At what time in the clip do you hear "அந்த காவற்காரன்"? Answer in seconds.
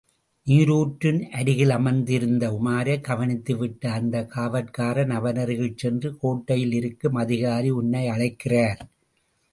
3.89-5.13